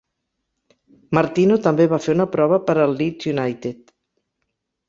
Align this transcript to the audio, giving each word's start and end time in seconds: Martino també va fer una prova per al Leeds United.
Martino 1.17 1.59
també 1.67 1.87
va 1.93 2.01
fer 2.05 2.15
una 2.17 2.27
prova 2.37 2.59
per 2.71 2.79
al 2.87 2.99
Leeds 3.03 3.31
United. 3.37 3.97